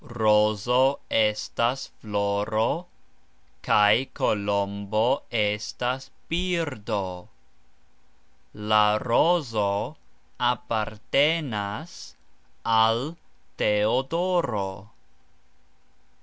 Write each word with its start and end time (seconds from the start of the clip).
Rozo 0.17 0.99
estas 1.15 1.91
floro 2.01 2.87
kaj 3.61 4.07
kolombo 4.19 5.03
estas 5.41 6.09
birdo. 6.27 7.27
La 8.71 8.97
rozo 8.97 9.69
apartenas 10.39 12.15
al 12.65 13.15
Teodoro. 13.57 14.67